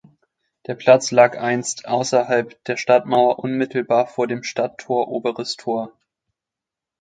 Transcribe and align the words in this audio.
Der 0.65 0.73
Platz 0.73 1.11
lag 1.11 1.37
einst 1.37 1.87
außerhalb 1.87 2.63
der 2.63 2.75
Stadtmauer 2.75 3.37
unmittelbar 3.37 4.07
vor 4.07 4.25
dem 4.25 4.41
Stadttor 4.41 5.09
Oberes 5.09 5.57
Tor. 5.57 5.93